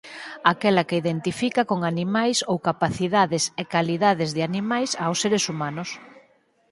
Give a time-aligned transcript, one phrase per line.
[0.53, 5.89] Aquela que identifica con animais ou capacidades e calidades de animais aos seres humanos.